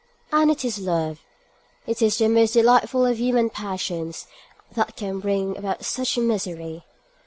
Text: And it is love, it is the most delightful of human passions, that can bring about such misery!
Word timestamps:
And 0.31 0.49
it 0.49 0.65
is 0.65 0.79
love, 0.79 1.19
it 1.85 2.01
is 2.01 2.17
the 2.17 2.27
most 2.27 2.53
delightful 2.53 3.05
of 3.05 3.19
human 3.19 3.51
passions, 3.51 4.25
that 4.71 4.95
can 4.95 5.19
bring 5.19 5.55
about 5.55 5.85
such 5.85 6.17
misery! 6.17 6.83